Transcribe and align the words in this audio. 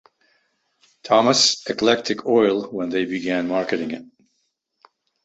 Thomas’ 1.03 1.61
Eclectic 1.67 2.25
Oil 2.25 2.63
when 2.71 2.89
they 2.89 3.05
began 3.05 3.47
marketing 3.47 3.91
it. 3.91 4.03